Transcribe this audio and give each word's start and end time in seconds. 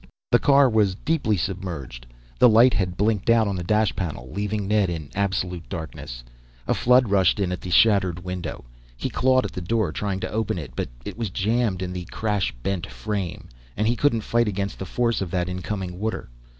The 0.31 0.39
car 0.39 0.67
was 0.67 0.95
deeply 0.95 1.37
submerged. 1.37 2.07
The 2.39 2.49
light 2.49 2.73
had 2.73 2.97
blinked 2.97 3.29
out 3.29 3.47
on 3.47 3.55
the 3.55 3.61
dash 3.63 3.95
panel, 3.95 4.31
leaving 4.33 4.67
Ned 4.67 4.89
in 4.89 5.11
absolute 5.13 5.69
darkness. 5.69 6.23
A 6.65 6.73
flood 6.73 7.11
rushed 7.11 7.39
in 7.39 7.51
at 7.51 7.61
the 7.61 7.69
shattered 7.69 8.23
window. 8.23 8.65
He 8.97 9.11
clawed 9.11 9.45
at 9.45 9.51
the 9.51 9.61
door, 9.61 9.91
trying 9.91 10.19
to 10.21 10.31
open 10.31 10.57
it, 10.57 10.71
but 10.75 10.89
it 11.05 11.19
was 11.19 11.29
jammed 11.29 11.83
in 11.83 11.93
the 11.93 12.05
crash 12.05 12.51
bent 12.63 12.87
frame, 12.91 13.47
and 13.77 13.87
he 13.87 13.95
couldn't 13.95 14.21
fight 14.21 14.47
against 14.47 14.79
the 14.79 14.87
force 14.87 15.21
of 15.21 15.29
that 15.29 15.47
incoming 15.47 15.99
water. 15.99 16.31